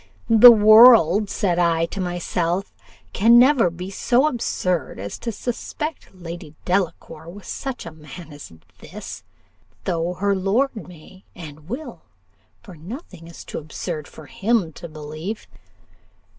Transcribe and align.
The 0.31 0.49
world, 0.51 1.29
said 1.29 1.59
I 1.59 1.85
to 1.85 2.01
myself, 2.01 2.73
can 3.13 3.37
never 3.37 3.69
be 3.69 3.91
so 3.91 4.25
absurd 4.25 4.97
as 4.97 5.19
to 5.19 5.31
suspect 5.31 6.09
Lady 6.15 6.55
Delacour 6.65 7.29
with 7.29 7.45
such 7.45 7.85
a 7.85 7.91
man 7.91 8.33
as 8.33 8.51
this, 8.79 9.23
though 9.83 10.15
her 10.15 10.35
lord 10.35 10.75
may, 10.87 11.23
and 11.35 11.69
will; 11.69 12.01
for 12.63 12.75
nothing 12.75 13.27
is 13.27 13.45
too 13.45 13.59
absurd 13.59 14.07
for 14.07 14.25
him 14.25 14.73
to 14.73 14.89
believe. 14.89 15.45